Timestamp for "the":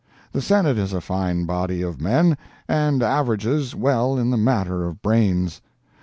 0.31-0.41, 4.31-4.35